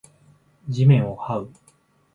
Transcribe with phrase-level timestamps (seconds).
[0.67, 1.51] 地面を這う